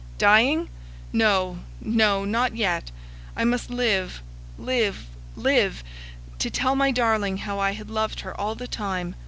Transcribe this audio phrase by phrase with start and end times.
[0.17, 0.67] Dying?
[1.13, 2.89] No no not yet!
[3.37, 4.23] I must live
[4.57, 5.83] live live
[6.39, 9.13] to tell my darling how I had loved her all the time.